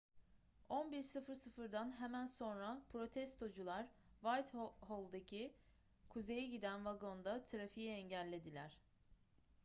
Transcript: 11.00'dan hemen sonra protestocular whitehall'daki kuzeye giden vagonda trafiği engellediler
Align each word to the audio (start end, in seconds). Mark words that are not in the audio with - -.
11.00'dan 0.69 1.95
hemen 1.99 2.25
sonra 2.25 2.81
protestocular 2.89 3.87
whitehall'daki 4.21 5.53
kuzeye 6.09 6.47
giden 6.47 6.85
vagonda 6.85 7.43
trafiği 7.45 7.89
engellediler 7.89 8.79